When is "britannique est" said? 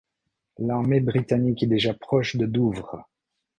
0.99-1.67